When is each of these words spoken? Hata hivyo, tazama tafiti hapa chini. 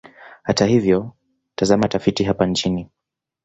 Hata 0.43 0.65
hivyo, 0.65 1.11
tazama 1.55 1.87
tafiti 1.87 2.23
hapa 2.23 2.53
chini. 2.53 2.89